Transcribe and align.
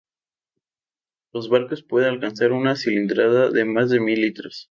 En 1.33 1.47
barcos 1.51 1.83
pueden 1.83 2.09
alcanzar 2.15 2.53
una 2.53 2.75
cilindrada 2.75 3.51
de 3.51 3.65
más 3.65 3.91
de 3.91 3.99
mil 3.99 4.19
litros. 4.21 4.59